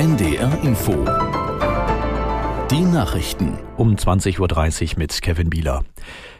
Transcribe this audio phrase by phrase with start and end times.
[0.00, 0.92] NDR Info.
[2.70, 3.58] Die Nachrichten.
[3.76, 4.40] Um 20.30
[4.94, 5.84] Uhr mit Kevin Bieler.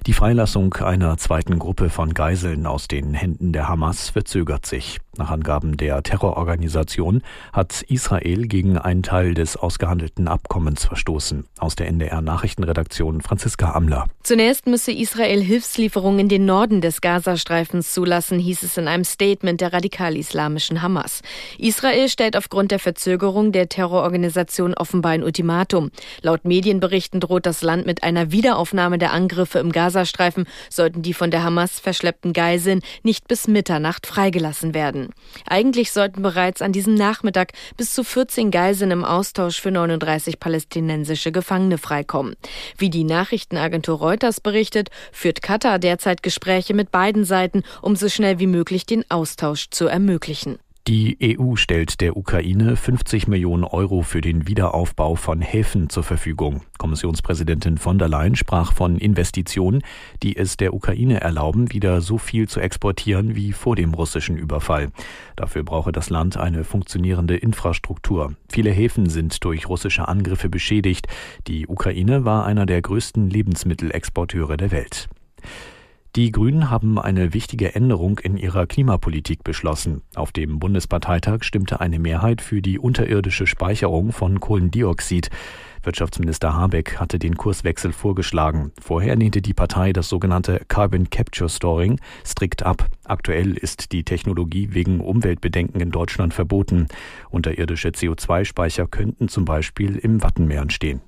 [0.07, 4.99] Die Freilassung einer zweiten Gruppe von Geiseln aus den Händen der Hamas verzögert sich.
[5.19, 7.21] Nach Angaben der Terrororganisation
[7.53, 11.45] hat Israel gegen einen Teil des ausgehandelten Abkommens verstoßen.
[11.59, 14.07] Aus der NDR Nachrichtenredaktion Franziska Amler.
[14.23, 19.61] Zunächst müsse Israel Hilfslieferungen in den Norden des Gazastreifens zulassen, hieß es in einem Statement
[19.61, 21.21] der radikal-islamischen Hamas.
[21.59, 25.91] Israel stellt aufgrund der Verzögerung der Terrororganisation offenbar ein Ultimatum.
[26.23, 29.90] Laut Medienberichten droht das Land mit einer Wiederaufnahme der Angriffe im Gazastreifen,
[30.69, 35.11] sollten die von der Hamas verschleppten Geiseln nicht bis Mitternacht freigelassen werden.
[35.47, 41.33] Eigentlich sollten bereits an diesem Nachmittag bis zu 14 Geiseln im Austausch für 39 palästinensische
[41.33, 42.35] Gefangene freikommen.
[42.77, 48.39] Wie die Nachrichtenagentur Reuters berichtet, führt Katar derzeit Gespräche mit beiden Seiten, um so schnell
[48.39, 50.59] wie möglich den Austausch zu ermöglichen.
[50.89, 56.63] Die EU stellt der Ukraine 50 Millionen Euro für den Wiederaufbau von Häfen zur Verfügung.
[56.79, 59.83] Kommissionspräsidentin von der Leyen sprach von Investitionen,
[60.23, 64.89] die es der Ukraine erlauben, wieder so viel zu exportieren wie vor dem russischen Überfall.
[65.37, 68.35] Dafür brauche das Land eine funktionierende Infrastruktur.
[68.49, 71.09] Viele Häfen sind durch russische Angriffe beschädigt.
[71.47, 75.11] Die Ukraine war einer der größten Lebensmittelexporteure der Welt.
[76.17, 80.03] Die Grünen haben eine wichtige Änderung in ihrer Klimapolitik beschlossen.
[80.17, 85.31] Auf dem Bundesparteitag stimmte eine Mehrheit für die unterirdische Speicherung von Kohlendioxid.
[85.85, 88.73] Wirtschaftsminister Habeck hatte den Kurswechsel vorgeschlagen.
[88.81, 92.87] Vorher lehnte die Partei das sogenannte Carbon Capture Storing strikt ab.
[93.05, 96.89] Aktuell ist die Technologie wegen Umweltbedenken in Deutschland verboten.
[97.31, 101.03] Unterirdische CO2-Speicher könnten zum Beispiel im Wattenmeer entstehen.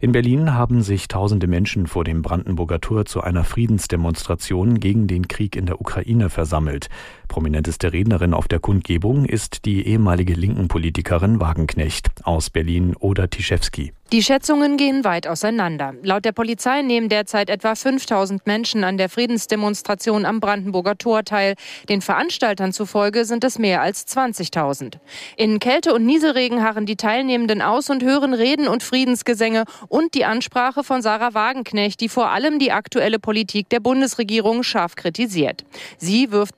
[0.00, 5.26] In Berlin haben sich tausende Menschen vor dem Brandenburger Tor zu einer Friedensdemonstration gegen den
[5.26, 6.88] Krieg in der Ukraine versammelt.
[7.28, 13.92] Prominenteste Rednerin auf der Kundgebung ist die ehemalige linken Politikerin Wagenknecht aus Berlin oder Tischewski.
[14.10, 15.92] Die Schätzungen gehen weit auseinander.
[16.02, 21.56] Laut der Polizei nehmen derzeit etwa 5000 Menschen an der Friedensdemonstration am Brandenburger Tor teil.
[21.90, 24.94] Den Veranstaltern zufolge sind es mehr als 20.000.
[25.36, 30.24] In Kälte und Nieselregen harren die Teilnehmenden aus und hören Reden und Friedensgesänge und die
[30.24, 35.66] Ansprache von Sarah Wagenknecht, die vor allem die aktuelle Politik der Bundesregierung scharf kritisiert.
[35.98, 36.56] Sie wirft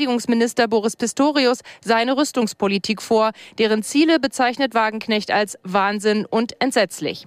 [0.00, 3.32] Bundesverteidigungsminister Boris Pistorius seine Rüstungspolitik vor.
[3.58, 7.26] Deren Ziele bezeichnet Wagenknecht als Wahnsinn und grundsätzlich.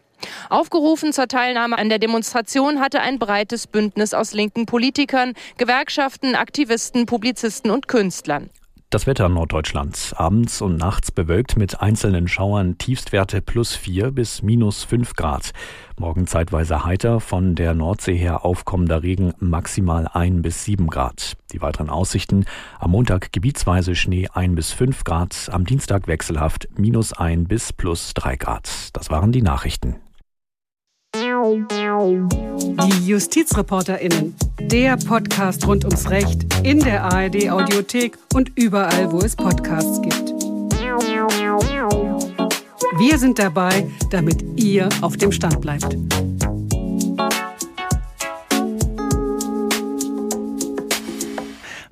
[0.50, 7.06] Aufgerufen zur Teilnahme an der Demonstration hatte ein breites Bündnis aus linken Politikern, Gewerkschaften, Aktivisten,
[7.06, 8.50] Publizisten und Künstlern.
[8.94, 10.14] Das Wetter Norddeutschlands.
[10.14, 15.52] Abends und nachts bewölkt mit einzelnen Schauern Tiefstwerte plus 4 bis minus 5 Grad.
[15.98, 21.38] Morgen zeitweise heiter, von der Nordsee her aufkommender Regen maximal 1 bis 7 Grad.
[21.54, 22.46] Die weiteren Aussichten.
[22.80, 28.14] Am Montag gebietsweise Schnee 1 bis 5 Grad, am Dienstag wechselhaft minus 1 bis plus
[28.14, 28.70] 3 Grad.
[28.94, 29.96] Das waren die Nachrichten.
[31.44, 34.34] Die JustizreporterInnen.
[34.62, 40.30] Der Podcast rund ums Recht in der ARD Audiothek und überall, wo es Podcasts gibt.
[42.98, 45.98] Wir sind dabei, damit ihr auf dem Stand bleibt.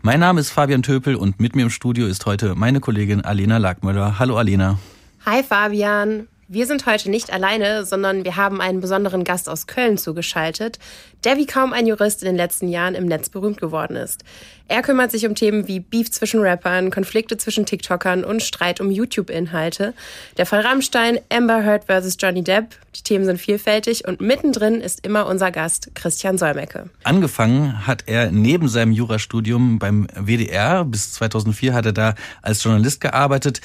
[0.01, 3.57] Mein Name ist Fabian Töpel und mit mir im Studio ist heute meine Kollegin Alena
[3.57, 4.17] Lackmüller.
[4.17, 4.79] Hallo Alena.
[5.25, 6.29] Hi Fabian.
[6.53, 10.79] Wir sind heute nicht alleine, sondern wir haben einen besonderen Gast aus Köln zugeschaltet,
[11.23, 14.25] der wie kaum ein Jurist in den letzten Jahren im Netz berühmt geworden ist.
[14.67, 18.91] Er kümmert sich um Themen wie Beef zwischen Rappern, Konflikte zwischen TikTokern und Streit um
[18.91, 19.93] YouTube-Inhalte.
[20.35, 22.17] Der Fall Rammstein, Amber Heard vs.
[22.19, 22.75] Johnny Depp.
[22.97, 26.89] Die Themen sind vielfältig und mittendrin ist immer unser Gast Christian Solmecke.
[27.05, 30.83] Angefangen hat er neben seinem Jurastudium beim WDR.
[30.83, 33.61] Bis 2004 hat er da als Journalist gearbeitet.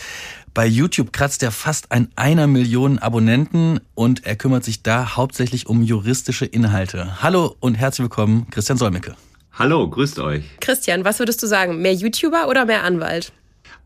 [0.56, 5.66] Bei YouTube kratzt er fast an einer Million Abonnenten und er kümmert sich da hauptsächlich
[5.66, 7.22] um juristische Inhalte.
[7.22, 9.16] Hallo und herzlich willkommen, Christian Solmecke.
[9.52, 10.44] Hallo, grüßt euch.
[10.60, 11.82] Christian, was würdest du sagen?
[11.82, 13.34] Mehr YouTuber oder mehr Anwalt?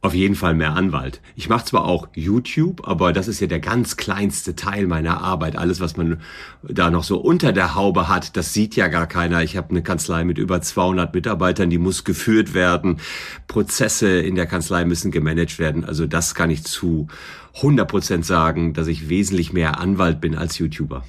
[0.03, 1.21] Auf jeden Fall mehr Anwalt.
[1.37, 5.57] Ich mache zwar auch YouTube, aber das ist ja der ganz kleinste Teil meiner Arbeit.
[5.57, 6.23] Alles, was man
[6.63, 9.43] da noch so unter der Haube hat, das sieht ja gar keiner.
[9.43, 12.99] Ich habe eine Kanzlei mit über 200 Mitarbeitern, die muss geführt werden.
[13.47, 15.85] Prozesse in der Kanzlei müssen gemanagt werden.
[15.85, 17.09] Also das kann ich zu
[17.57, 21.05] 100 Prozent sagen, dass ich wesentlich mehr Anwalt bin als YouTuber.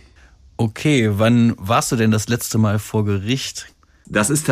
[0.58, 3.74] Okay, wann warst du denn das letzte Mal vor Gericht?
[4.06, 4.52] Das ist